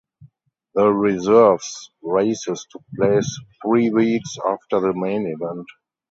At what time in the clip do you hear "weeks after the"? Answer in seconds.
3.91-4.93